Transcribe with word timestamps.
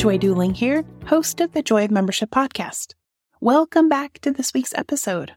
Joy 0.00 0.16
Duling 0.16 0.54
here, 0.54 0.82
host 1.08 1.42
of 1.42 1.52
the 1.52 1.62
Joy 1.62 1.84
of 1.84 1.90
Membership 1.90 2.30
podcast. 2.30 2.94
Welcome 3.38 3.90
back 3.90 4.18
to 4.20 4.30
this 4.30 4.54
week's 4.54 4.72
episode. 4.72 5.32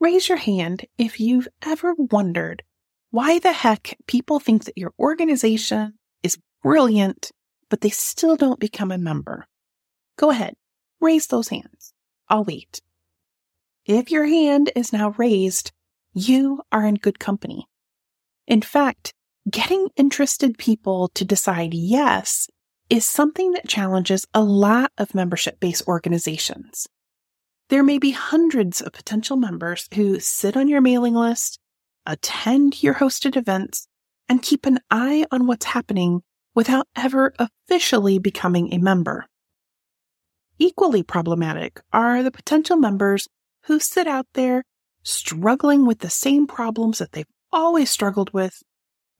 Raise 0.00 0.26
your 0.26 0.38
hand 0.38 0.86
if 0.96 1.20
you've 1.20 1.48
ever 1.60 1.92
wondered 1.98 2.62
why 3.10 3.38
the 3.38 3.52
heck 3.52 3.98
people 4.06 4.40
think 4.40 4.64
that 4.64 4.78
your 4.78 4.94
organization 4.98 5.98
is 6.22 6.38
brilliant, 6.62 7.30
but 7.68 7.82
they 7.82 7.90
still 7.90 8.36
don't 8.36 8.58
become 8.58 8.90
a 8.90 8.96
member. 8.96 9.46
Go 10.16 10.30
ahead, 10.30 10.54
raise 10.98 11.26
those 11.26 11.48
hands. 11.48 11.92
I'll 12.26 12.44
wait. 12.44 12.80
If 13.84 14.10
your 14.10 14.24
hand 14.24 14.72
is 14.76 14.94
now 14.94 15.10
raised, 15.18 15.72
you 16.14 16.62
are 16.72 16.86
in 16.86 16.94
good 16.94 17.18
company. 17.18 17.66
In 18.46 18.62
fact, 18.62 19.12
getting 19.50 19.88
interested 19.94 20.56
people 20.56 21.08
to 21.08 21.26
decide 21.26 21.74
yes 21.74 22.48
is 22.90 23.06
something 23.06 23.52
that 23.52 23.68
challenges 23.68 24.26
a 24.32 24.42
lot 24.42 24.92
of 24.98 25.14
membership 25.14 25.60
based 25.60 25.86
organizations. 25.86 26.86
There 27.68 27.82
may 27.82 27.98
be 27.98 28.12
hundreds 28.12 28.80
of 28.80 28.92
potential 28.92 29.36
members 29.36 29.88
who 29.94 30.20
sit 30.20 30.56
on 30.56 30.68
your 30.68 30.80
mailing 30.80 31.14
list, 31.14 31.58
attend 32.06 32.82
your 32.82 32.94
hosted 32.94 33.36
events, 33.36 33.86
and 34.28 34.42
keep 34.42 34.64
an 34.64 34.78
eye 34.90 35.26
on 35.30 35.46
what's 35.46 35.66
happening 35.66 36.22
without 36.54 36.88
ever 36.96 37.34
officially 37.38 38.18
becoming 38.18 38.72
a 38.72 38.78
member. 38.78 39.26
Equally 40.58 41.02
problematic 41.02 41.80
are 41.92 42.22
the 42.22 42.30
potential 42.30 42.76
members 42.76 43.28
who 43.66 43.78
sit 43.78 44.06
out 44.06 44.26
there 44.34 44.64
struggling 45.02 45.86
with 45.86 46.00
the 46.00 46.10
same 46.10 46.46
problems 46.46 46.98
that 46.98 47.12
they've 47.12 47.26
always 47.52 47.90
struggled 47.90 48.32
with 48.32 48.62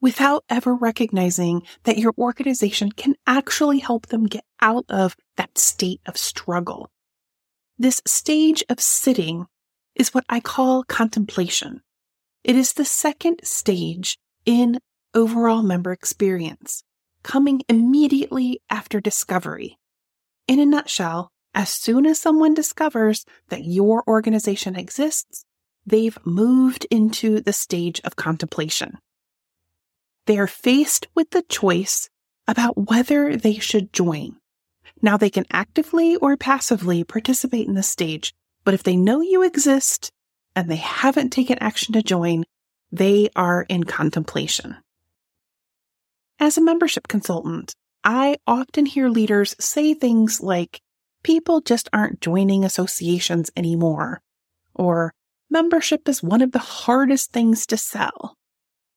without 0.00 0.44
ever 0.48 0.74
recognizing 0.74 1.62
that 1.84 1.98
your 1.98 2.14
organization 2.18 2.92
can 2.92 3.14
actually 3.26 3.78
help 3.78 4.06
them 4.06 4.26
get 4.26 4.44
out 4.60 4.84
of 4.88 5.16
that 5.36 5.58
state 5.58 6.00
of 6.06 6.16
struggle. 6.16 6.90
This 7.78 8.00
stage 8.06 8.64
of 8.68 8.80
sitting 8.80 9.46
is 9.94 10.14
what 10.14 10.24
I 10.28 10.40
call 10.40 10.84
contemplation. 10.84 11.82
It 12.44 12.56
is 12.56 12.72
the 12.72 12.84
second 12.84 13.40
stage 13.44 14.18
in 14.46 14.78
overall 15.14 15.62
member 15.62 15.92
experience, 15.92 16.84
coming 17.22 17.62
immediately 17.68 18.60
after 18.70 19.00
discovery. 19.00 19.78
In 20.46 20.60
a 20.60 20.66
nutshell, 20.66 21.30
as 21.54 21.70
soon 21.70 22.06
as 22.06 22.20
someone 22.20 22.54
discovers 22.54 23.24
that 23.48 23.64
your 23.64 24.04
organization 24.06 24.76
exists, 24.76 25.44
they've 25.84 26.18
moved 26.24 26.86
into 26.90 27.40
the 27.40 27.52
stage 27.52 28.00
of 28.04 28.16
contemplation 28.16 28.98
they 30.28 30.38
are 30.38 30.46
faced 30.46 31.08
with 31.14 31.30
the 31.30 31.42
choice 31.42 32.10
about 32.46 32.90
whether 32.90 33.34
they 33.34 33.54
should 33.54 33.94
join. 33.94 34.36
Now 35.00 35.16
they 35.16 35.30
can 35.30 35.46
actively 35.50 36.16
or 36.16 36.36
passively 36.36 37.02
participate 37.02 37.66
in 37.66 37.74
the 37.74 37.82
stage, 37.82 38.34
but 38.62 38.74
if 38.74 38.82
they 38.82 38.94
know 38.94 39.22
you 39.22 39.42
exist 39.42 40.10
and 40.54 40.70
they 40.70 40.76
haven't 40.76 41.30
taken 41.30 41.58
action 41.60 41.94
to 41.94 42.02
join, 42.02 42.44
they 42.92 43.30
are 43.34 43.64
in 43.70 43.84
contemplation. 43.84 44.76
As 46.38 46.58
a 46.58 46.62
membership 46.62 47.08
consultant, 47.08 47.74
I 48.04 48.36
often 48.46 48.84
hear 48.84 49.08
leaders 49.08 49.56
say 49.58 49.94
things 49.94 50.42
like, 50.42 50.82
people 51.22 51.62
just 51.62 51.88
aren't 51.90 52.20
joining 52.20 52.64
associations 52.64 53.50
anymore, 53.56 54.20
or 54.74 55.14
membership 55.48 56.06
is 56.06 56.22
one 56.22 56.42
of 56.42 56.52
the 56.52 56.58
hardest 56.58 57.32
things 57.32 57.66
to 57.68 57.78
sell, 57.78 58.36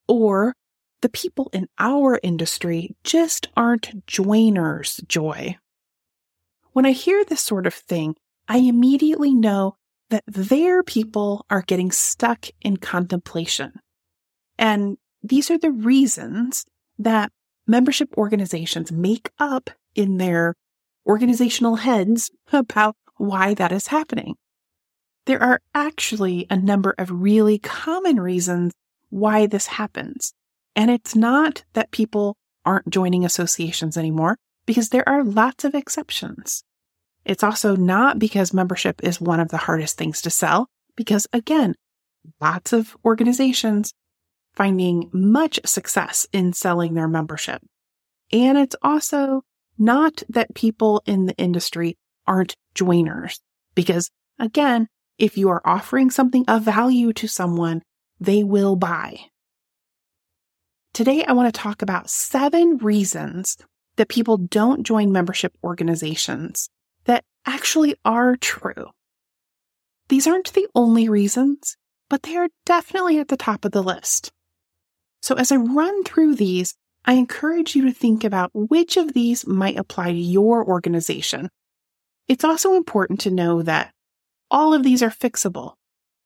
or 0.10 0.54
the 1.02 1.10
people 1.10 1.50
in 1.54 1.68
our 1.80 2.20
industry 2.24 2.96
just 3.04 3.48
aren't 3.56 4.06
joiners, 4.08 5.02
Joy. 5.08 5.58
When 6.74 6.86
I 6.86 6.92
hear 6.92 7.26
this 7.26 7.42
sort 7.42 7.68
of 7.68 7.74
thing, 7.74 8.16
I 8.48 8.58
immediately 8.58 9.34
know 9.34 9.76
that 10.10 10.24
their 10.28 10.84
people 10.84 11.46
are 11.50 11.62
getting 11.62 11.92
stuck 11.92 12.48
in 12.62 12.78
contemplation. 12.78 13.74
And 14.58 14.98
these 15.24 15.50
are 15.50 15.58
the 15.58 15.72
reasons 15.72 16.66
that 17.00 17.32
membership 17.68 18.10
organizations 18.18 18.92
make 18.92 19.32
up 19.40 19.70
in 19.96 20.18
their 20.18 20.56
organizational 21.06 21.78
heads 21.78 22.32
about 22.52 22.96
why 23.18 23.54
that 23.56 23.72
is 23.72 23.88
happening. 23.88 24.36
There 25.26 25.42
are 25.42 25.62
actually 25.74 26.48
a 26.50 26.58
number 26.58 26.96
of 26.98 27.12
really 27.12 27.60
common 27.60 28.20
reasons 28.20 28.74
why 29.10 29.46
this 29.46 29.68
happens. 29.68 30.34
And 30.76 30.90
it's 30.90 31.16
not 31.16 31.64
that 31.74 31.92
people 31.92 32.38
aren't 32.66 32.90
joining 32.90 33.26
associations 33.26 33.98
anymore 33.98 34.38
because 34.66 34.90
there 34.90 35.08
are 35.08 35.24
lots 35.24 35.64
of 35.64 35.76
exceptions. 35.76 36.64
It's 37.26 37.44
also 37.44 37.76
not 37.76 38.20
because 38.20 38.54
membership 38.54 39.04
is 39.04 39.22
one 39.22 39.40
of 39.40 39.50
the 39.50 39.58
hardest 39.58 39.98
things 39.98 40.22
to 40.22 40.30
sell, 40.30 40.68
because 40.96 41.28
again, 41.34 41.76
lots 42.40 42.74
of 42.74 42.96
organizations 43.06 43.94
finding 44.54 45.10
much 45.14 45.60
success 45.66 46.28
in 46.32 46.54
selling 46.54 46.94
their 46.94 47.08
membership. 47.08 47.62
And 48.32 48.58
it's 48.58 48.76
also 48.82 49.44
not 49.78 50.24
that 50.30 50.56
people 50.56 51.02
in 51.06 51.26
the 51.26 51.36
industry 51.38 51.98
aren't 52.28 52.56
joiners, 52.76 53.40
because 53.76 54.10
again, 54.40 54.88
if 55.18 55.38
you 55.38 55.50
are 55.50 55.62
offering 55.66 56.10
something 56.10 56.46
of 56.48 56.64
value 56.64 57.14
to 57.14 57.28
someone, 57.28 57.82
they 58.20 58.44
will 58.44 58.76
buy. 58.76 59.20
Today, 60.94 61.24
I 61.24 61.32
want 61.32 61.54
to 61.54 61.58
talk 61.58 61.82
about 61.82 62.10
seven 62.10 62.78
reasons 62.78 63.56
that 63.96 64.10
people 64.10 64.36
don't 64.36 64.84
join 64.84 65.14
membership 65.14 65.54
organizations 65.64 66.70
that 67.06 67.24
actually 67.46 67.96
are 68.04 68.36
true. 68.36 68.88
These 70.10 70.28
aren't 70.28 70.52
the 70.52 70.68
only 70.76 71.08
reasons, 71.08 71.78
but 72.10 72.24
they 72.24 72.36
are 72.36 72.50
definitely 72.66 73.20
at 73.20 73.30
the 73.30 73.38
top 73.38 73.64
of 73.64 73.72
the 73.72 73.82
list. 73.82 74.34
So 75.22 75.36
as 75.36 75.50
I 75.50 75.56
run 75.56 76.04
through 76.04 76.36
these, 76.36 76.76
I 77.06 77.14
encourage 77.14 77.74
you 77.74 77.86
to 77.86 77.94
think 77.94 78.26
about 78.26 78.52
which 78.54 78.98
of 78.98 79.14
these 79.14 79.48
might 79.48 79.78
apply 79.78 80.12
to 80.12 80.18
your 80.18 80.68
organization. 80.68 81.50
It's 82.28 82.44
also 82.44 82.74
important 82.74 83.22
to 83.22 83.32
know 83.32 83.62
that 83.62 83.94
all 84.52 84.74
of 84.74 84.84
these 84.84 85.02
are 85.02 85.10
fixable, 85.10 85.76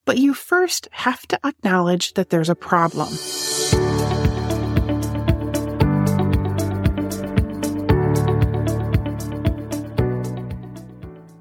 but 0.06 0.18
you 0.18 0.34
first 0.34 0.88
have 0.92 1.28
to 1.28 1.40
acknowledge 1.46 2.16
that 2.16 2.32
there's 2.32 2.50
a 2.50 2.56
problem. 2.56 3.10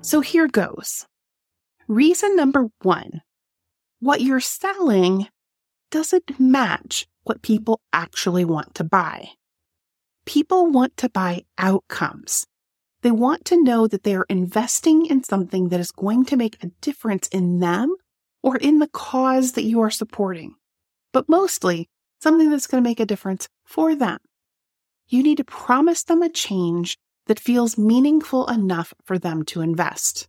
So 0.05 0.21
here 0.21 0.49
goes. 0.49 1.07
Reason 1.89 2.37
number 2.37 2.69
one 2.83 3.23
what 4.01 4.21
you're 4.21 4.39
selling 4.39 5.29
doesn't 5.91 6.39
match 6.39 7.07
what 7.23 7.41
people 7.41 7.81
actually 7.91 8.45
want 8.45 8.75
to 8.75 8.85
buy. 8.85 9.31
People 10.27 10.67
want 10.67 10.95
to 10.99 11.09
buy 11.09 11.45
outcomes. 11.57 12.47
They 13.01 13.13
want 13.13 13.47
to 13.47 13.63
know 13.63 13.87
that 13.87 14.03
they 14.03 14.15
are 14.15 14.27
investing 14.29 15.07
in 15.07 15.25
something 15.25 15.71
that 15.71 15.81
is 15.81 15.91
going 15.91 16.27
to 16.27 16.37
make 16.37 16.63
a 16.63 16.71
difference 16.83 17.27
in 17.29 17.61
them 17.61 17.97
or 18.43 18.59
in 18.59 18.81
the 18.81 18.89
cause 18.89 19.53
that 19.53 19.65
you 19.65 19.81
are 19.81 19.91
supporting, 19.91 20.55
but 21.15 21.31
mostly 21.31 21.89
something 22.21 22.51
that's 22.51 22.67
going 22.67 22.85
to 22.85 22.89
make 22.91 23.01
a 23.01 23.07
difference 23.07 23.49
for 23.65 23.95
them. 23.95 24.19
you 25.09 25.23
need 25.23 25.39
to 25.39 25.45
promise 25.45 26.05
them 26.05 26.23
a 26.23 26.29
change 26.29 26.99
that 27.27 27.41
feels 27.41 27.79
meaningful 27.79 28.47
enough 28.49 28.93
for 29.05 29.19
them 29.19 29.45
to 29.45 29.61
invest. 29.61 30.29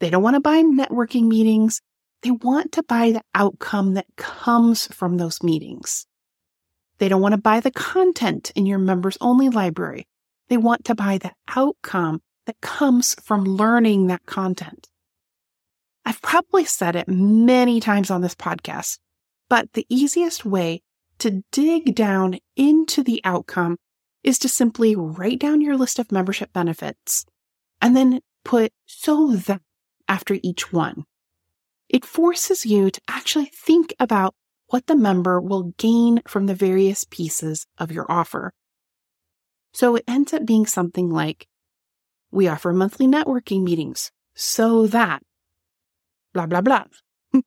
They 0.00 0.10
don't 0.10 0.22
want 0.22 0.34
to 0.34 0.40
buy 0.40 0.62
networking 0.62 1.28
meetings. 1.28 1.80
They 2.22 2.30
want 2.30 2.72
to 2.72 2.82
buy 2.82 3.12
the 3.12 3.22
outcome 3.34 3.94
that 3.94 4.06
comes 4.16 4.86
from 4.88 5.16
those 5.16 5.42
meetings. 5.42 6.06
They 6.98 7.08
don't 7.08 7.22
want 7.22 7.32
to 7.32 7.40
buy 7.40 7.60
the 7.60 7.70
content 7.70 8.52
in 8.54 8.66
your 8.66 8.78
members 8.78 9.18
only 9.20 9.48
library. 9.48 10.06
They 10.48 10.56
want 10.56 10.84
to 10.86 10.94
buy 10.94 11.18
the 11.18 11.32
outcome 11.48 12.20
that 12.46 12.60
comes 12.60 13.14
from 13.22 13.44
learning 13.44 14.08
that 14.08 14.26
content. 14.26 14.88
I've 16.04 16.22
probably 16.22 16.64
said 16.64 16.96
it 16.96 17.08
many 17.08 17.80
times 17.80 18.10
on 18.10 18.20
this 18.20 18.34
podcast, 18.34 18.98
but 19.48 19.72
the 19.72 19.86
easiest 19.88 20.44
way 20.44 20.82
to 21.18 21.42
dig 21.52 21.94
down 21.94 22.38
into 22.56 23.02
the 23.02 23.20
outcome 23.24 23.78
is 24.22 24.38
to 24.40 24.48
simply 24.48 24.94
write 24.94 25.38
down 25.38 25.60
your 25.60 25.76
list 25.76 25.98
of 25.98 26.12
membership 26.12 26.52
benefits 26.52 27.24
and 27.80 27.96
then 27.96 28.20
put 28.44 28.72
so 28.86 29.32
that 29.32 29.60
after 30.08 30.38
each 30.42 30.72
one. 30.72 31.04
It 31.88 32.04
forces 32.04 32.64
you 32.64 32.90
to 32.90 33.00
actually 33.08 33.46
think 33.46 33.94
about 33.98 34.34
what 34.68 34.86
the 34.86 34.96
member 34.96 35.40
will 35.40 35.74
gain 35.76 36.22
from 36.26 36.46
the 36.46 36.54
various 36.54 37.04
pieces 37.04 37.66
of 37.78 37.92
your 37.92 38.06
offer. 38.10 38.52
So 39.74 39.96
it 39.96 40.04
ends 40.08 40.32
up 40.32 40.46
being 40.46 40.66
something 40.66 41.10
like 41.10 41.46
we 42.30 42.48
offer 42.48 42.72
monthly 42.72 43.06
networking 43.06 43.62
meetings 43.62 44.10
so 44.34 44.86
that 44.86 45.22
blah, 46.32 46.46
blah, 46.46 46.62
blah. 46.62 46.84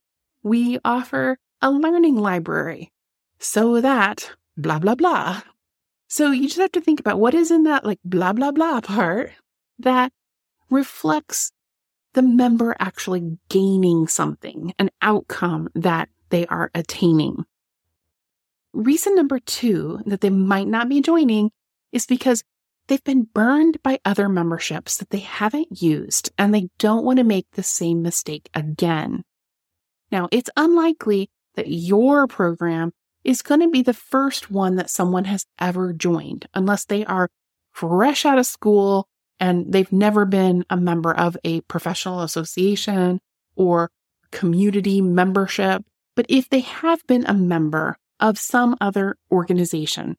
we 0.44 0.80
offer 0.86 1.38
a 1.62 1.72
learning 1.72 2.16
library 2.16 2.92
so 3.40 3.82
that 3.82 4.32
blah, 4.58 4.80
blah, 4.80 4.96
blah. 4.96 5.42
So 6.16 6.32
you 6.32 6.44
just 6.44 6.62
have 6.62 6.72
to 6.72 6.80
think 6.80 7.02
about 7.02 7.20
what 7.20 7.34
is 7.34 7.52
in 7.52 7.64
that 7.64 7.84
like 7.84 8.00
blah, 8.06 8.32
blah, 8.32 8.52
blah 8.52 8.80
part 8.84 9.34
that 9.80 10.14
reflects 10.70 11.52
the 12.14 12.22
member 12.22 12.74
actually 12.80 13.38
gaining 13.50 14.08
something, 14.08 14.74
an 14.80 14.92
outcome 15.02 15.68
that 15.76 16.08
they 16.30 16.46
are 16.48 16.72
attaining. 16.74 17.44
Reason 18.72 19.14
number 19.14 19.40
two 19.40 20.00
that 20.06 20.22
they 20.22 20.30
might 20.30 20.70
not 20.70 20.88
be 20.88 21.02
joining 21.02 21.52
is 21.92 22.06
because 22.06 22.46
they've 22.88 23.04
been 23.04 23.28
burned 23.34 23.84
by 23.84 24.00
other 24.06 24.30
memberships 24.30 24.96
that 24.96 25.10
they 25.10 25.20
haven't 25.20 25.82
used 25.82 26.32
and 26.38 26.56
they 26.56 26.70
don't 26.78 27.04
want 27.04 27.18
to 27.18 27.26
make 27.26 27.48
the 27.52 27.64
same 27.64 28.02
mistake 28.02 28.50
again. 28.54 29.26
Now, 30.14 30.30
it's 30.32 30.50
unlikely 30.56 31.30
that 31.56 31.68
your 31.68 32.26
program 32.26 32.94
is 33.26 33.42
going 33.42 33.62
to 33.62 33.70
be 33.70 33.82
the 33.82 33.94
first 33.94 34.52
one 34.52 34.76
that 34.76 34.90
someone 34.90 35.26
has 35.26 35.46
ever 35.60 35.92
joined 35.92 36.48
unless 36.54 36.86
they 36.86 37.04
are 37.06 37.30
fresh 37.72 38.26
out 38.26 38.38
of 38.38 38.46
school 38.46 39.08
and 39.40 39.74
they've 39.74 39.92
never 39.92 40.26
been 40.26 40.64
a 40.70 40.78
member 40.78 41.14
of 41.14 41.36
a 41.44 41.62
professional 41.62 42.22
association 42.22 43.20
or 43.56 43.90
community 44.32 45.02
membership. 45.02 45.84
But 46.16 46.28
if 46.30 46.50
they 46.50 46.62
have 46.62 47.06
been 47.08 47.26
a 47.26 47.34
member 47.34 47.98
of 48.20 48.40
some 48.40 48.78
other 48.80 49.18
organization, 49.30 50.16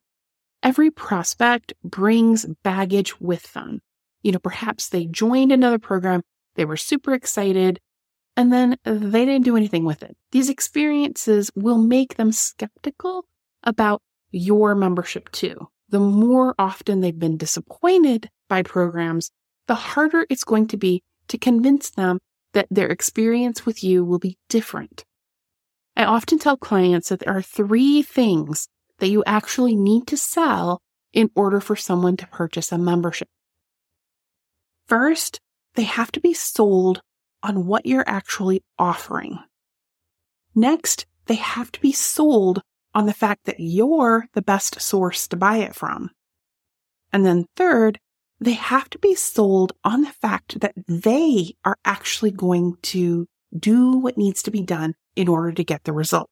every 0.61 0.91
prospect 0.91 1.73
brings 1.83 2.45
baggage 2.63 3.19
with 3.19 3.53
them. 3.53 3.81
You 4.21 4.33
know, 4.33 4.39
perhaps 4.39 4.89
they 4.89 5.05
joined 5.05 5.51
another 5.51 5.79
program, 5.79 6.21
they 6.55 6.65
were 6.65 6.77
super 6.77 7.13
excited, 7.13 7.79
and 8.37 8.53
then 8.53 8.77
they 8.85 9.25
didn't 9.25 9.45
do 9.45 9.57
anything 9.57 9.83
with 9.83 10.03
it. 10.03 10.15
These 10.31 10.49
experiences 10.49 11.51
will 11.55 11.79
make 11.79 12.15
them 12.15 12.31
skeptical 12.31 13.25
about 13.63 14.01
your 14.31 14.75
membership 14.75 15.31
too. 15.31 15.67
The 15.89 15.99
more 15.99 16.53
often 16.59 17.01
they've 17.01 17.17
been 17.17 17.37
disappointed 17.37 18.29
by 18.47 18.61
programs, 18.61 19.31
the 19.67 19.75
harder 19.75 20.27
it's 20.29 20.43
going 20.43 20.67
to 20.67 20.77
be 20.77 21.01
to 21.29 21.37
convince 21.37 21.89
them 21.89 22.19
that 22.53 22.67
their 22.69 22.87
experience 22.87 23.65
with 23.65 23.83
you 23.83 24.05
will 24.05 24.19
be 24.19 24.37
different. 24.49 25.03
I 25.95 26.05
often 26.05 26.37
tell 26.37 26.57
clients 26.57 27.09
that 27.09 27.21
there 27.21 27.35
are 27.35 27.41
three 27.41 28.03
things 28.03 28.67
that 28.99 29.09
you 29.09 29.23
actually 29.25 29.75
need 29.75 30.05
to 30.07 30.17
sell 30.17 30.79
in 31.11 31.31
order 31.35 31.59
for 31.59 31.75
someone 31.75 32.17
to 32.17 32.27
purchase 32.27 32.71
a 32.71 32.77
membership. 32.77 33.27
First, 34.87 35.39
they 35.73 35.83
have 35.83 36.11
to 36.11 36.19
be 36.19 36.33
sold 36.33 37.01
on 37.43 37.65
what 37.65 37.85
you're 37.85 38.07
actually 38.07 38.63
offering. 38.77 39.39
Next, 40.55 41.05
they 41.27 41.35
have 41.35 41.71
to 41.73 41.81
be 41.81 41.91
sold 41.91 42.61
on 42.93 43.05
the 43.05 43.13
fact 43.13 43.45
that 43.45 43.59
you're 43.59 44.27
the 44.33 44.41
best 44.41 44.81
source 44.81 45.27
to 45.27 45.35
buy 45.35 45.57
it 45.57 45.75
from. 45.75 46.09
And 47.13 47.25
then 47.25 47.45
third, 47.55 47.99
they 48.39 48.53
have 48.53 48.89
to 48.91 48.99
be 48.99 49.15
sold 49.15 49.73
on 49.83 50.01
the 50.01 50.11
fact 50.11 50.59
that 50.59 50.73
they 50.87 51.55
are 51.63 51.77
actually 51.85 52.31
going 52.31 52.77
to 52.83 53.27
do 53.57 53.91
what 53.91 54.17
needs 54.17 54.43
to 54.43 54.51
be 54.51 54.61
done 54.61 54.95
in 55.15 55.27
order 55.27 55.51
to 55.51 55.63
get 55.63 55.83
the 55.83 55.93
result. 55.93 56.29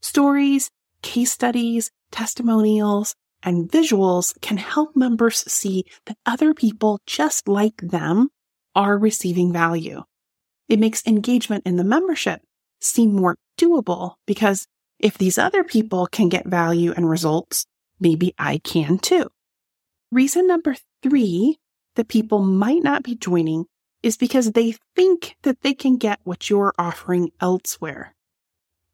Stories 0.00 0.70
case 1.02 1.30
studies, 1.30 1.90
testimonials, 2.10 3.14
and 3.42 3.70
visuals 3.70 4.40
can 4.40 4.56
help 4.56 4.96
members 4.96 5.44
see 5.52 5.84
that 6.06 6.16
other 6.24 6.54
people 6.54 6.98
just 7.06 7.46
like 7.46 7.76
them 7.76 8.30
are 8.74 8.98
receiving 8.98 9.52
value. 9.52 10.02
It 10.68 10.78
makes 10.78 11.06
engagement 11.06 11.66
in 11.66 11.76
the 11.76 11.84
membership 11.84 12.40
seem 12.80 13.14
more 13.14 13.36
doable 13.58 14.14
because 14.26 14.66
if 14.98 15.18
these 15.18 15.38
other 15.38 15.64
people 15.64 16.06
can 16.06 16.28
get 16.28 16.46
value 16.46 16.92
and 16.96 17.08
results, 17.08 17.66
maybe 18.00 18.34
I 18.38 18.58
can 18.58 18.98
too. 18.98 19.28
Reason 20.10 20.46
number 20.46 20.76
three 21.02 21.58
that 21.96 22.08
people 22.08 22.40
might 22.40 22.82
not 22.82 23.02
be 23.02 23.14
joining 23.14 23.66
is 24.02 24.16
because 24.16 24.52
they 24.52 24.74
think 24.94 25.36
that 25.42 25.62
they 25.62 25.74
can 25.74 25.96
get 25.96 26.20
what 26.24 26.50
you're 26.50 26.74
offering 26.78 27.30
elsewhere. 27.40 28.14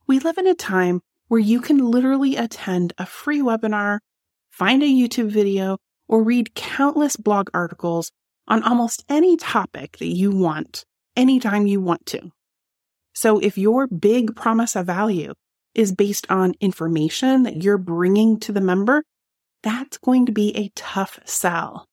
We 0.06 0.18
live 0.18 0.38
in 0.38 0.46
a 0.46 0.54
time 0.54 1.00
where 1.28 1.40
you 1.40 1.60
can 1.60 1.78
literally 1.78 2.36
attend 2.36 2.92
a 2.98 3.06
free 3.06 3.40
webinar, 3.40 3.98
find 4.50 4.82
a 4.82 4.86
YouTube 4.86 5.30
video, 5.30 5.78
or 6.08 6.22
read 6.22 6.54
countless 6.54 7.16
blog 7.16 7.48
articles 7.54 8.10
on 8.50 8.62
almost 8.64 9.04
any 9.08 9.36
topic 9.36 9.96
that 9.98 10.08
you 10.08 10.32
want 10.32 10.84
anytime 11.16 11.66
you 11.66 11.80
want 11.80 12.04
to. 12.04 12.30
So 13.14 13.38
if 13.38 13.56
your 13.56 13.86
big 13.86 14.36
promise 14.36 14.76
of 14.76 14.86
value 14.86 15.34
is 15.74 15.92
based 15.92 16.26
on 16.30 16.54
information 16.60 17.44
that 17.44 17.62
you're 17.62 17.78
bringing 17.78 18.40
to 18.40 18.52
the 18.52 18.60
member, 18.60 19.04
that's 19.62 19.98
going 19.98 20.26
to 20.26 20.32
be 20.32 20.56
a 20.56 20.70
tough 20.74 21.20
sell. 21.24 21.86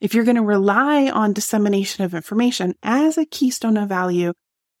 If 0.00 0.14
you're 0.14 0.24
going 0.24 0.36
to 0.36 0.42
rely 0.42 1.10
on 1.10 1.32
dissemination 1.32 2.04
of 2.04 2.14
information 2.14 2.74
as 2.82 3.18
a 3.18 3.26
keystone 3.26 3.76
of 3.76 3.88
value, 3.88 4.32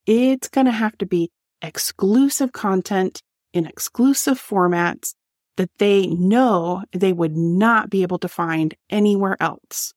it's 0.06 0.48
going 0.48 0.66
to 0.66 0.72
have 0.72 0.96
to 0.98 1.06
be 1.06 1.30
exclusive 1.62 2.52
content 2.52 3.22
in 3.52 3.66
exclusive 3.66 4.40
formats 4.40 5.14
that 5.56 5.70
they 5.78 6.06
know 6.06 6.82
they 6.92 7.12
would 7.12 7.36
not 7.36 7.90
be 7.90 8.02
able 8.02 8.18
to 8.18 8.28
find 8.28 8.74
anywhere 8.90 9.36
else. 9.40 9.94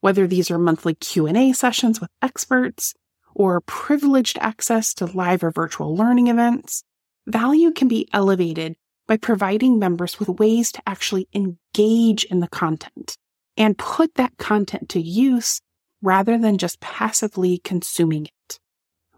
Whether 0.00 0.26
these 0.26 0.50
are 0.50 0.58
monthly 0.58 0.94
Q&A 0.94 1.52
sessions 1.52 2.00
with 2.00 2.10
experts 2.22 2.94
or 3.34 3.60
privileged 3.60 4.38
access 4.40 4.94
to 4.94 5.06
live 5.06 5.44
or 5.44 5.50
virtual 5.50 5.94
learning 5.94 6.28
events, 6.28 6.82
value 7.26 7.70
can 7.70 7.88
be 7.88 8.08
elevated 8.12 8.76
by 9.06 9.16
providing 9.16 9.78
members 9.78 10.18
with 10.18 10.28
ways 10.28 10.72
to 10.72 10.82
actually 10.86 11.28
engage 11.34 12.24
in 12.24 12.40
the 12.40 12.48
content 12.48 13.16
and 13.56 13.76
put 13.76 14.14
that 14.14 14.36
content 14.38 14.88
to 14.88 15.00
use 15.00 15.60
rather 16.02 16.38
than 16.38 16.58
just 16.58 16.80
passively 16.80 17.58
consuming 17.58 18.26
it. 18.26 18.58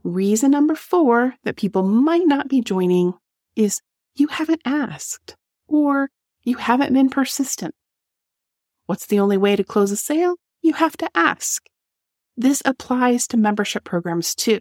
Reason 0.03 0.51
number 0.51 0.75
four 0.75 1.35
that 1.45 1.57
people 1.57 1.83
might 1.83 2.27
not 2.27 2.49
be 2.49 2.61
joining 2.61 3.15
is 3.55 3.81
you 4.17 4.27
haven't 4.27 4.63
asked 4.65 5.37
or 5.69 6.11
you 6.43 6.57
haven't 6.57 6.93
been 6.93 7.09
persistent. 7.09 7.75
What's 8.87 9.07
the 9.07 9.21
only 9.21 9.37
way 9.37 9.55
to 9.55 9.63
close 9.63 9.93
a 9.93 9.97
sale? 9.97 10.37
You 10.63 10.75
have 10.75 10.97
to 10.99 11.11
ask. 11.15 11.67
This 12.37 12.63
applies 12.65 13.27
to 13.29 13.37
membership 13.37 13.85
programs 13.85 14.35
too. 14.35 14.61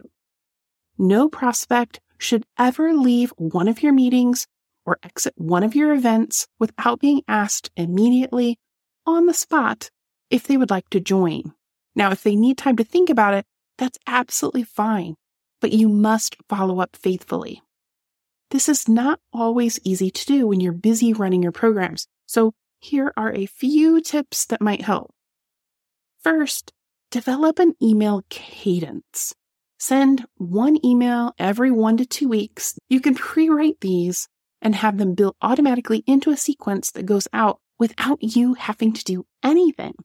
No 0.98 1.30
prospect 1.30 2.00
should 2.18 2.46
ever 2.60 2.94
leave 2.94 3.34
one 3.38 3.68
of 3.68 3.82
your 3.82 3.94
meetings 3.94 4.48
or 4.86 4.98
exit 5.04 5.34
one 5.38 5.64
of 5.64 5.76
your 5.76 5.94
events 5.94 6.48
without 6.60 7.00
being 7.00 7.22
asked 7.28 7.72
immediately 7.78 8.60
on 9.06 9.26
the 9.26 9.34
spot 9.34 9.90
if 10.30 10.48
they 10.48 10.58
would 10.58 10.70
like 10.70 10.90
to 10.90 11.00
join. 11.00 11.54
Now, 11.96 12.12
if 12.12 12.24
they 12.24 12.36
need 12.36 12.58
time 12.58 12.78
to 12.78 12.84
think 12.84 13.10
about 13.10 13.34
it, 13.34 13.46
that's 13.78 14.00
absolutely 14.06 14.64
fine 14.64 15.16
but 15.62 15.72
you 15.72 15.88
must 15.88 16.36
follow 16.50 16.82
up 16.82 16.98
faithfully. 16.98 17.62
This 18.50 18.68
is 18.68 18.90
not 18.90 19.20
always 19.32 19.80
easy 19.86 20.12
to 20.12 20.26
do 20.26 20.48
when 20.48 20.60
you're 20.60 20.74
busy 20.74 21.14
running 21.14 21.42
your 21.42 21.54
programs. 21.54 22.08
So 22.26 22.54
here 22.80 23.14
are 23.16 23.32
a 23.32 23.46
few 23.46 24.02
tips 24.02 24.46
that 24.48 24.60
might 24.60 24.82
help. 24.82 25.14
First, 26.24 26.72
develop 27.10 27.58
an 27.58 27.74
email 27.82 28.24
cadence. 28.30 29.34
Send 29.80 30.26
one 30.36 30.78
email 30.86 31.34
every 31.40 31.72
one 31.72 31.98
to 31.98 32.06
two 32.06 32.30
weeks. 32.30 32.78
You 32.90 33.02
can 33.02 33.16
pre 33.16 33.50
write 33.50 33.80
these 33.82 34.28
and 34.62 34.76
have 34.76 35.00
them 35.00 35.16
built 35.16 35.36
automatically 35.42 36.04
into 36.06 36.30
a 36.30 36.38
sequence 36.38 36.92
that 36.92 37.08
goes 37.08 37.28
out 37.34 37.60
without 37.80 38.20
you 38.22 38.54
having 38.54 38.94
to 38.94 39.04
do 39.04 39.26
anything. 39.42 39.96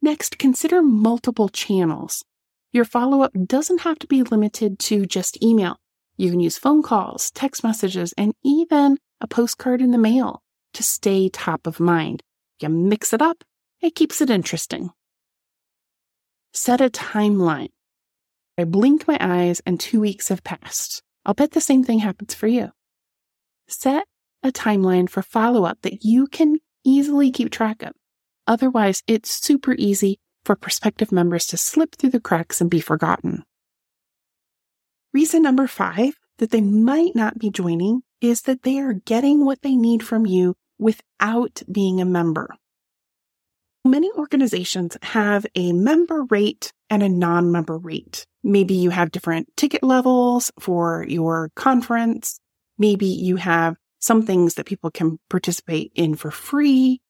Next, 0.00 0.38
consider 0.38 0.80
multiple 0.80 1.50
channels. 1.50 2.24
Your 2.72 2.86
follow 2.86 3.20
up 3.20 3.32
doesn't 3.46 3.82
have 3.82 3.98
to 3.98 4.06
be 4.06 4.22
limited 4.22 4.78
to 4.78 5.04
just 5.04 5.42
email. 5.42 5.76
You 6.16 6.30
can 6.30 6.40
use 6.40 6.56
phone 6.56 6.82
calls, 6.82 7.30
text 7.32 7.62
messages, 7.62 8.14
and 8.16 8.32
even 8.42 8.96
a 9.20 9.26
postcard 9.26 9.82
in 9.82 9.90
the 9.90 9.98
mail 9.98 10.42
to 10.72 10.82
stay 10.82 11.28
top 11.28 11.66
of 11.66 11.80
mind. 11.80 12.22
You 12.62 12.70
mix 12.70 13.12
it 13.12 13.20
up, 13.20 13.44
it 13.80 13.94
keeps 13.94 14.20
it 14.20 14.30
interesting. 14.30 14.90
Set 16.52 16.80
a 16.80 16.90
timeline. 16.90 17.70
I 18.58 18.64
blink 18.64 19.06
my 19.06 19.16
eyes 19.20 19.62
and 19.64 19.78
two 19.78 20.00
weeks 20.00 20.28
have 20.28 20.44
passed. 20.44 21.02
I'll 21.24 21.34
bet 21.34 21.52
the 21.52 21.60
same 21.60 21.84
thing 21.84 22.00
happens 22.00 22.34
for 22.34 22.46
you. 22.46 22.72
Set 23.68 24.04
a 24.42 24.50
timeline 24.50 25.08
for 25.08 25.22
follow 25.22 25.64
up 25.64 25.82
that 25.82 26.04
you 26.04 26.26
can 26.26 26.58
easily 26.84 27.30
keep 27.30 27.50
track 27.50 27.82
of. 27.82 27.92
Otherwise, 28.46 29.02
it's 29.06 29.30
super 29.30 29.74
easy 29.78 30.18
for 30.44 30.56
prospective 30.56 31.12
members 31.12 31.46
to 31.46 31.56
slip 31.56 31.94
through 31.94 32.10
the 32.10 32.20
cracks 32.20 32.60
and 32.60 32.70
be 32.70 32.80
forgotten. 32.80 33.44
Reason 35.12 35.42
number 35.42 35.66
five 35.66 36.14
that 36.38 36.50
they 36.50 36.60
might 36.60 37.14
not 37.14 37.38
be 37.38 37.50
joining 37.50 38.02
is 38.20 38.42
that 38.42 38.62
they 38.62 38.78
are 38.78 38.94
getting 38.94 39.44
what 39.44 39.62
they 39.62 39.76
need 39.76 40.02
from 40.02 40.26
you 40.26 40.54
without 40.78 41.62
being 41.70 42.00
a 42.00 42.04
member. 42.04 42.54
Many 43.90 44.08
organizations 44.12 44.96
have 45.02 45.44
a 45.56 45.72
member 45.72 46.22
rate 46.30 46.72
and 46.90 47.02
a 47.02 47.08
non 47.08 47.50
member 47.50 47.76
rate. 47.76 48.24
Maybe 48.44 48.74
you 48.74 48.90
have 48.90 49.10
different 49.10 49.48
ticket 49.56 49.82
levels 49.82 50.52
for 50.60 51.04
your 51.08 51.50
conference. 51.56 52.38
Maybe 52.78 53.06
you 53.06 53.34
have 53.34 53.74
some 53.98 54.24
things 54.24 54.54
that 54.54 54.66
people 54.66 54.92
can 54.92 55.18
participate 55.28 55.90
in 55.96 56.14
for 56.14 56.30
free. 56.30 57.00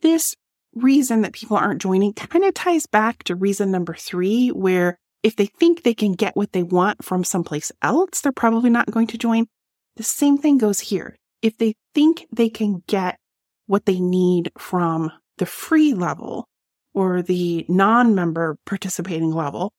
This 0.00 0.34
reason 0.74 1.20
that 1.20 1.34
people 1.34 1.58
aren't 1.58 1.82
joining 1.82 2.14
kind 2.14 2.46
of 2.46 2.54
ties 2.54 2.86
back 2.86 3.24
to 3.24 3.34
reason 3.34 3.70
number 3.70 3.92
three, 3.92 4.48
where 4.48 4.98
if 5.22 5.36
they 5.36 5.44
think 5.44 5.82
they 5.82 5.92
can 5.92 6.12
get 6.12 6.34
what 6.34 6.52
they 6.52 6.62
want 6.62 7.04
from 7.04 7.24
someplace 7.24 7.70
else, 7.82 8.22
they're 8.22 8.32
probably 8.32 8.70
not 8.70 8.90
going 8.90 9.08
to 9.08 9.18
join. 9.18 9.48
The 9.96 10.02
same 10.02 10.38
thing 10.38 10.56
goes 10.56 10.80
here. 10.80 11.18
If 11.42 11.58
they 11.58 11.74
think 11.94 12.26
they 12.32 12.48
can 12.48 12.84
get 12.86 13.18
what 13.66 13.84
they 13.84 14.00
need 14.00 14.50
from 14.56 15.12
the 15.38 15.46
free 15.46 15.94
level 15.94 16.48
or 16.94 17.22
the 17.22 17.64
non 17.68 18.14
member 18.14 18.58
participating 18.66 19.30
level, 19.30 19.72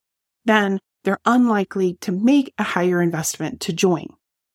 then 0.46 0.80
they're 1.04 1.20
unlikely 1.26 1.98
to 2.02 2.12
make 2.12 2.54
a 2.58 2.64
higher 2.64 3.02
investment 3.02 3.62
to 3.62 3.74
join. 3.74 4.08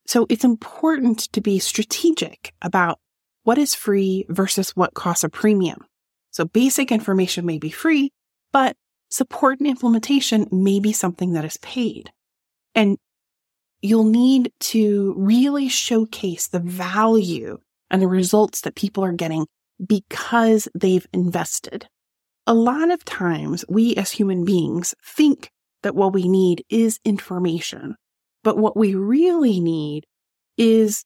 So 0.07 0.26
it's 0.31 0.45
important 0.45 1.31
to 1.33 1.40
be 1.40 1.59
strategic 1.59 2.55
about 2.62 2.99
what 3.45 3.59
is 3.59 3.75
free 3.75 4.25
versus 4.28 4.71
what 4.71 4.95
costs 4.95 5.25
a 5.25 5.28
premium. 5.28 5.85
So 6.31 6.45
basic 6.45 6.90
information 6.90 7.45
may 7.47 7.59
be 7.59 7.71
free, 7.71 8.11
but 8.52 8.76
support 9.11 9.61
and 9.61 9.69
implementation 9.69 10.47
may 10.50 10.81
be 10.81 10.93
something 10.93 11.33
that 11.33 11.45
is 11.45 11.57
paid. 11.59 12.11
And 12.75 12.99
you'll 13.81 14.05
need 14.05 14.52
to 14.61 15.14
really 15.17 15.69
showcase 15.69 16.49
the 16.49 16.61
value 16.61 17.59
and 17.90 18.02
the 18.02 18.09
results 18.09 18.62
that 18.62 18.75
people 18.75 19.05
are 19.05 19.12
getting 19.12 19.47
because 19.85 20.68
they've 20.75 21.06
invested. 21.12 21.88
A 22.47 22.54
lot 22.54 22.90
of 22.90 23.04
times 23.04 23.64
we 23.68 23.94
as 23.97 24.11
human 24.11 24.44
beings 24.44 24.94
think 25.04 25.50
that 25.82 25.94
what 25.94 26.12
we 26.12 26.28
need 26.28 26.64
is 26.68 26.99
information, 27.04 27.97
but 28.42 28.56
what 28.56 28.76
we 28.76 28.94
really 28.94 29.61
need 29.61 30.06
is 30.56 31.04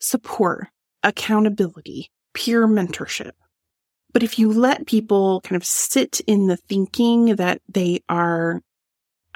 support, 0.00 0.68
accountability, 1.02 2.10
peer 2.34 2.66
mentorship. 2.66 3.32
But 4.12 4.22
if 4.22 4.38
you 4.38 4.52
let 4.52 4.86
people 4.86 5.40
kind 5.42 5.56
of 5.56 5.64
sit 5.64 6.20
in 6.26 6.48
the 6.48 6.56
thinking 6.56 7.36
that 7.36 7.60
they 7.68 8.00
are 8.08 8.60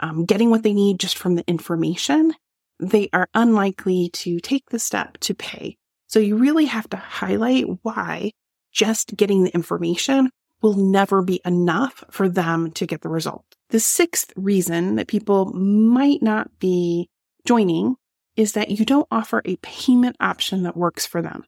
um, 0.01 0.25
getting 0.25 0.51
what 0.51 0.65
they 0.65 0.73
need 0.73 0.99
just 0.99 1.17
from 1.17 1.37
the 1.37 1.45
information, 1.47 2.35
they 2.81 3.09
are 3.13 3.29
unlikely 3.35 4.11
to 4.13 4.41
take 4.41 4.71
the 4.71 4.79
step 4.79 5.19
to 5.21 5.35
pay. 5.35 5.77
So 6.09 6.19
you 6.19 6.37
really 6.37 6.67
have 6.67 6.89
to 6.91 6.97
highlight 6.97 7.67
why 7.83 8.33
just 8.75 9.17
getting 9.17 9.45
the 9.45 9.55
information 9.55 10.31
will 10.61 10.75
never 10.75 11.23
be 11.23 11.41
enough 11.45 12.05
for 12.11 12.29
them 12.29 12.71
to 12.73 12.87
get 12.87 13.01
the 13.03 13.09
result. 13.09 13.45
The 13.71 13.81
sixth 13.81 14.33
reason 14.37 14.97
that 14.97 15.09
people 15.09 15.47
might 15.53 16.23
not 16.23 16.59
be 16.59 17.09
joining 17.47 17.97
is 18.37 18.53
that 18.53 18.71
you 18.71 18.85
don't 18.85 19.07
offer 19.11 19.43
a 19.45 19.57
payment 19.57 20.17
option 20.21 20.65
that 20.65 20.77
works 20.77 21.07
for 21.07 21.23
them. 21.23 21.45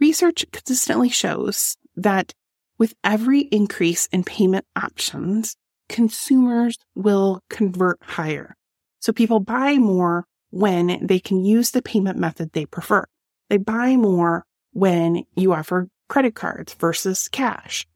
Research 0.00 0.44
consistently 0.52 1.08
shows 1.08 1.76
that 1.96 2.32
with 2.78 2.94
every 3.02 3.40
increase 3.40 4.06
in 4.06 4.22
payment 4.24 4.64
options, 4.76 5.56
consumers 5.88 6.78
will 6.94 7.40
convert 7.50 7.98
higher. 8.02 8.54
So 9.00 9.12
people 9.12 9.40
buy 9.40 9.74
more 9.74 10.24
when 10.50 11.04
they 11.04 11.18
can 11.18 11.44
use 11.44 11.72
the 11.72 11.82
payment 11.82 12.18
method 12.18 12.52
they 12.52 12.66
prefer. 12.66 13.04
They 13.48 13.56
buy 13.56 13.96
more 13.96 14.44
when 14.72 15.24
you 15.34 15.52
offer 15.52 15.88
credit 16.08 16.34
cards 16.34 16.74
versus 16.74 17.28
cash. 17.28 17.86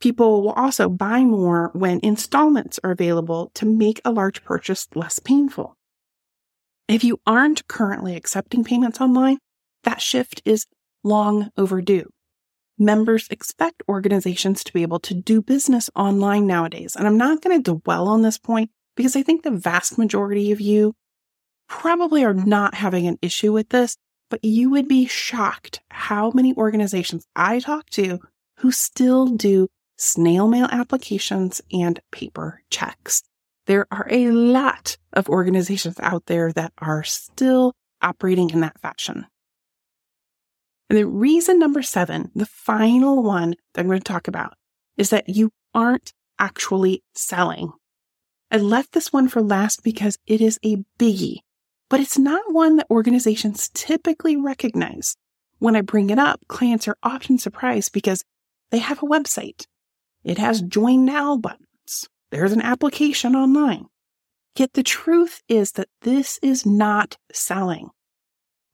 People 0.00 0.42
will 0.42 0.52
also 0.52 0.88
buy 0.88 1.20
more 1.20 1.70
when 1.72 2.00
installments 2.02 2.78
are 2.84 2.90
available 2.90 3.50
to 3.54 3.64
make 3.64 4.00
a 4.04 4.10
large 4.10 4.44
purchase 4.44 4.88
less 4.94 5.18
painful. 5.18 5.74
If 6.88 7.02
you 7.02 7.18
aren't 7.26 7.66
currently 7.66 8.14
accepting 8.14 8.62
payments 8.62 9.00
online, 9.00 9.38
that 9.84 10.00
shift 10.00 10.42
is 10.44 10.66
long 11.02 11.50
overdue. 11.56 12.10
Members 12.78 13.26
expect 13.30 13.82
organizations 13.88 14.62
to 14.64 14.72
be 14.72 14.82
able 14.82 15.00
to 15.00 15.14
do 15.14 15.40
business 15.40 15.88
online 15.96 16.46
nowadays. 16.46 16.94
And 16.94 17.06
I'm 17.06 17.16
not 17.16 17.40
going 17.40 17.62
to 17.62 17.78
dwell 17.78 18.06
on 18.08 18.22
this 18.22 18.36
point 18.36 18.70
because 18.96 19.16
I 19.16 19.22
think 19.22 19.42
the 19.42 19.50
vast 19.50 19.96
majority 19.96 20.52
of 20.52 20.60
you 20.60 20.94
probably 21.68 22.22
are 22.22 22.34
not 22.34 22.74
having 22.74 23.06
an 23.06 23.18
issue 23.22 23.52
with 23.52 23.70
this, 23.70 23.96
but 24.30 24.44
you 24.44 24.70
would 24.70 24.88
be 24.88 25.06
shocked 25.06 25.80
how 25.90 26.30
many 26.32 26.54
organizations 26.54 27.26
I 27.34 27.60
talk 27.60 27.88
to 27.90 28.20
who 28.58 28.72
still 28.72 29.26
do 29.26 29.68
snail 29.96 30.48
mail 30.48 30.68
applications 30.70 31.60
and 31.72 32.00
paper 32.10 32.62
checks. 32.70 33.22
There 33.66 33.86
are 33.90 34.06
a 34.10 34.30
lot 34.30 34.96
of 35.12 35.28
organizations 35.28 35.98
out 36.00 36.26
there 36.26 36.52
that 36.52 36.72
are 36.78 37.02
still 37.02 37.72
operating 38.02 38.50
in 38.50 38.60
that 38.60 38.80
fashion. 38.80 39.26
And 40.88 40.98
the 40.98 41.06
reason 41.06 41.58
number 41.58 41.82
seven, 41.82 42.30
the 42.34 42.46
final 42.46 43.22
one 43.22 43.56
that 43.74 43.80
I'm 43.80 43.88
going 43.88 43.98
to 43.98 44.04
talk 44.04 44.28
about, 44.28 44.54
is 44.96 45.10
that 45.10 45.28
you 45.28 45.50
aren't 45.74 46.12
actually 46.38 47.02
selling. 47.14 47.72
I 48.50 48.58
left 48.58 48.92
this 48.92 49.12
one 49.12 49.28
for 49.28 49.42
last 49.42 49.82
because 49.82 50.18
it 50.26 50.40
is 50.40 50.60
a 50.64 50.84
biggie, 50.98 51.38
but 51.88 52.00
it's 52.00 52.18
not 52.18 52.52
one 52.52 52.76
that 52.76 52.86
organizations 52.90 53.70
typically 53.74 54.36
recognize. 54.36 55.16
When 55.58 55.76
I 55.76 55.80
bring 55.80 56.10
it 56.10 56.18
up, 56.18 56.40
clients 56.48 56.86
are 56.88 56.98
often 57.02 57.38
surprised 57.38 57.92
because 57.92 58.24
they 58.70 58.78
have 58.78 59.02
a 59.02 59.06
website. 59.06 59.66
It 60.24 60.38
has 60.38 60.60
join 60.60 61.04
now 61.04 61.36
buttons. 61.36 62.08
There's 62.30 62.52
an 62.52 62.62
application 62.62 63.34
online. 63.34 63.86
Yet 64.56 64.72
the 64.72 64.82
truth 64.82 65.42
is 65.48 65.72
that 65.72 65.88
this 66.02 66.38
is 66.42 66.66
not 66.66 67.16
selling 67.32 67.90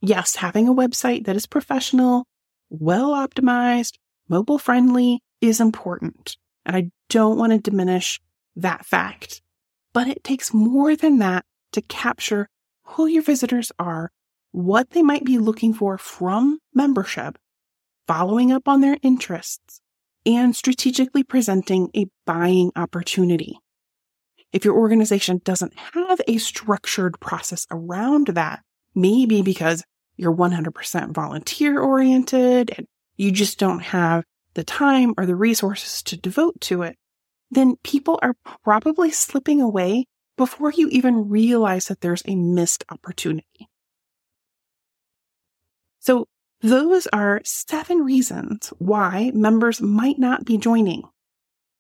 yes, 0.02 0.37
having 0.37 0.69
a 0.69 0.75
website 0.75 1.25
that 1.25 1.37
is 1.37 1.47
professional, 1.47 2.26
well 2.69 3.12
optimized, 3.12 3.95
mobile 4.28 4.59
friendly 4.59 5.23
is 5.40 5.61
important. 5.61 6.37
And 6.66 6.76
I 6.76 6.90
don't 7.09 7.38
want 7.38 7.52
to 7.52 7.59
diminish 7.59 8.21
that 8.57 8.85
fact. 8.85 9.40
But 9.95 10.09
it 10.09 10.25
takes 10.25 10.52
more 10.52 10.97
than 10.97 11.19
that 11.19 11.45
to 11.73 11.83
capture 11.83 12.49
who 12.85 13.07
your 13.07 13.23
visitors 13.23 13.73
are, 13.79 14.11
what 14.53 14.91
they 14.91 15.03
might 15.03 15.25
be 15.25 15.39
looking 15.39 15.73
for 15.73 15.99
from 15.99 16.59
membership, 16.75 17.39
following 18.07 18.53
up 18.53 18.69
on 18.69 18.81
their 18.81 18.99
interests, 19.03 19.81
and 20.27 20.55
strategically 20.55 21.25
presenting 21.25 21.91
a 21.97 22.07
buying 22.27 22.71
opportunity. 22.77 23.59
If 24.53 24.65
your 24.65 24.77
organization 24.77 25.41
doesn't 25.45 25.73
have 25.95 26.21
a 26.29 26.37
structured 26.39 27.19
process 27.21 27.67
around 27.71 28.29
that, 28.29 28.61
maybe 28.95 29.43
because 29.43 29.83
you're 30.17 30.35
100% 30.35 31.15
volunteer 31.15 31.81
oriented 31.81 32.73
and 32.77 32.87
you 33.17 33.33
just 33.33 33.59
don't 33.59 33.81
have 33.81 34.25
the 34.55 34.65
time 34.65 35.15
or 35.17 35.25
the 35.25 35.35
resources 35.35 36.03
to 36.03 36.17
devote 36.17 36.61
to 36.61 36.83
it, 36.83 36.97
then 37.51 37.77
people 37.83 38.19
are 38.23 38.35
probably 38.62 39.11
slipping 39.11 39.61
away 39.61 40.07
before 40.37 40.73
you 40.73 40.89
even 40.89 41.29
realize 41.29 41.87
that 41.87 42.01
there's 42.01 42.23
a 42.27 42.35
missed 42.35 42.85
opportunity. 42.91 43.69
So 46.01 46.27
those 46.61 47.07
are 47.09 47.41
seven 47.45 47.99
reasons 47.99 48.73
why 48.79 49.31
members 49.35 49.81
might 49.81 50.19
not 50.19 50.45
be 50.45 50.59
joining. 50.59 51.03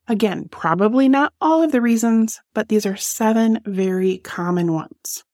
Again, 0.08 0.48
probably 0.50 1.08
not 1.08 1.32
all 1.40 1.62
of 1.62 1.72
the 1.72 1.80
reasons, 1.80 2.40
but 2.54 2.68
these 2.68 2.84
are 2.86 2.96
seven 2.96 3.60
very 3.64 4.18
common 4.18 4.72
ones. 4.72 5.24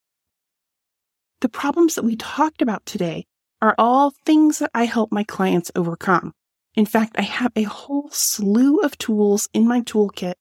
The 1.40 1.48
problems 1.48 1.94
that 1.94 2.04
we 2.04 2.16
talked 2.16 2.62
about 2.62 2.84
today 2.84 3.26
are 3.62 3.75
all 3.78 4.12
things 4.25 4.58
that 4.58 4.70
I 4.75 4.84
help 4.84 5.10
my 5.10 5.25
clients 5.25 5.70
overcome. 5.75 6.32
In 6.75 6.87
fact, 6.87 7.16
I 7.18 7.22
have 7.22 7.52
a 7.56 7.62
whole 7.62 8.08
slew 8.10 8.80
of 8.80 8.98
tools 8.98 9.48
in 9.52 9.66
my 9.66 9.80
toolkit 9.80 10.34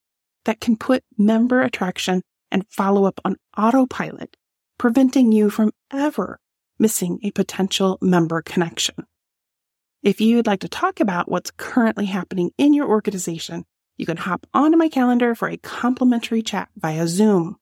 that 0.46 0.60
can 0.60 0.76
put 0.76 1.04
member 1.18 1.62
attraction 1.62 2.22
and 2.52 2.68
follow 2.70 3.06
up 3.06 3.20
on 3.26 3.38
autopilot, 3.58 4.38
preventing 4.78 5.32
you 5.32 5.50
from 5.50 5.72
ever 5.92 6.40
missing 6.80 7.20
a 7.24 7.32
potential 7.32 7.98
member 8.02 8.42
connection. 8.42 8.96
If 10.04 10.22
you'd 10.22 10.48
like 10.48 10.62
to 10.62 10.70
talk 10.70 11.00
about 11.00 11.30
what's 11.30 11.52
currently 11.52 12.06
happening 12.06 12.52
in 12.58 12.74
your 12.74 12.88
organization, 12.88 13.66
you 13.98 14.06
can 14.06 14.18
hop 14.18 14.46
onto 14.54 14.78
my 14.78 14.90
calendar 14.90 15.34
for 15.34 15.50
a 15.50 15.58
complimentary 15.58 16.42
chat 16.42 16.70
via 16.78 17.08
Zoom. 17.08 17.58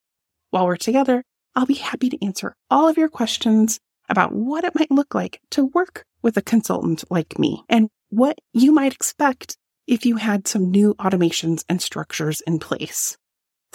While 0.50 0.66
we're 0.66 0.76
together, 0.76 1.24
I'll 1.56 1.66
be 1.66 1.76
happy 1.76 2.10
to 2.10 2.26
answer 2.26 2.56
all 2.70 2.88
of 2.90 2.98
your 2.98 3.08
questions 3.10 3.80
about 4.10 4.34
what 4.34 4.66
it 4.66 4.76
might 4.76 4.92
look 4.92 5.16
like 5.16 5.40
to 5.52 5.66
work 5.66 6.04
with 6.22 6.38
a 6.38 6.42
consultant 6.42 7.04
like 7.10 7.40
me 7.40 7.64
and 7.70 7.90
what 8.10 8.38
you 8.54 8.72
might 8.72 8.94
expect 8.94 9.58
if 9.88 10.06
you 10.06 10.18
had 10.18 10.48
some 10.48 10.72
new 10.72 10.94
automations 10.96 11.64
and 11.70 11.82
structures 11.82 12.42
in 12.42 12.60
place. 12.60 13.18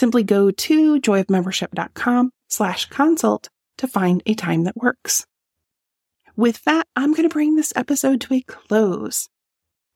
Simply 0.00 0.22
go 0.22 0.50
to 0.50 0.98
joyofmembership.com 0.98 2.30
slash 2.48 2.86
consult 2.86 3.50
to 3.76 3.86
find 3.86 4.22
a 4.24 4.32
time 4.32 4.64
that 4.64 4.74
works. 4.74 5.26
With 6.34 6.64
that, 6.64 6.86
I'm 6.96 7.12
going 7.12 7.28
to 7.28 7.32
bring 7.32 7.54
this 7.54 7.74
episode 7.76 8.22
to 8.22 8.32
a 8.32 8.40
close. 8.40 9.28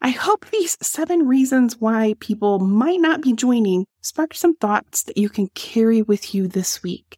I 0.03 0.11
hope 0.11 0.45
these 0.51 0.77
seven 0.83 1.27
reasons 1.27 1.81
why 1.81 2.17
people 2.21 2.59
might 2.59 3.01
not 3.01 3.23
be 3.23 3.33
joining 3.33 3.87
sparked 4.03 4.37
some 4.37 4.57
thoughts 4.57 5.05
that 5.05 5.17
you 5.17 5.31
can 5.31 5.49
carry 5.55 6.03
with 6.03 6.35
you 6.35 6.49
this 6.49 6.83
week. 6.83 7.17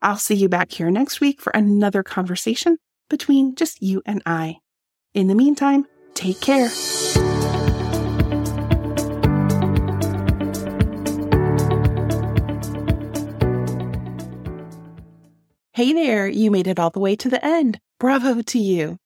I'll 0.00 0.16
see 0.16 0.36
you 0.36 0.48
back 0.48 0.72
here 0.72 0.90
next 0.90 1.20
week 1.20 1.38
for 1.38 1.50
another 1.50 2.02
conversation 2.02 2.78
between 3.10 3.56
just 3.56 3.82
you 3.82 4.00
and 4.06 4.22
I. 4.24 4.56
In 5.12 5.26
the 5.26 5.34
meantime, 5.34 5.84
take 6.14 6.40
care. 6.40 6.70
Hey 15.80 15.94
there, 15.94 16.28
you 16.28 16.50
made 16.50 16.66
it 16.66 16.78
all 16.78 16.90
the 16.90 17.00
way 17.00 17.16
to 17.16 17.30
the 17.30 17.42
end. 17.42 17.80
Bravo 17.98 18.42
to 18.42 18.58
you. 18.58 18.98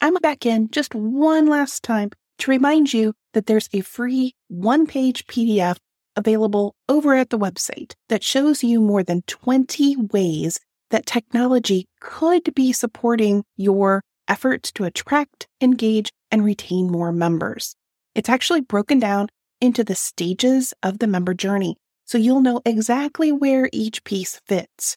I'm 0.00 0.14
back 0.14 0.46
in 0.46 0.70
just 0.70 0.94
one 0.94 1.46
last 1.46 1.82
time 1.82 2.10
to 2.38 2.52
remind 2.52 2.94
you 2.94 3.14
that 3.34 3.46
there's 3.46 3.68
a 3.72 3.80
free 3.80 4.36
one 4.46 4.86
page 4.86 5.26
PDF 5.26 5.78
available 6.14 6.76
over 6.88 7.16
at 7.16 7.30
the 7.30 7.38
website 7.38 7.94
that 8.10 8.22
shows 8.22 8.62
you 8.62 8.80
more 8.80 9.02
than 9.02 9.22
20 9.22 9.96
ways 10.12 10.60
that 10.90 11.04
technology 11.04 11.88
could 12.00 12.54
be 12.54 12.72
supporting 12.72 13.42
your 13.56 14.00
efforts 14.28 14.70
to 14.70 14.84
attract, 14.84 15.48
engage, 15.60 16.12
and 16.30 16.44
retain 16.44 16.92
more 16.92 17.10
members. 17.10 17.74
It's 18.14 18.28
actually 18.28 18.60
broken 18.60 19.00
down 19.00 19.30
into 19.60 19.82
the 19.82 19.96
stages 19.96 20.74
of 20.80 21.00
the 21.00 21.08
member 21.08 21.34
journey, 21.34 21.74
so 22.04 22.18
you'll 22.18 22.40
know 22.40 22.60
exactly 22.64 23.32
where 23.32 23.68
each 23.72 24.04
piece 24.04 24.40
fits. 24.46 24.96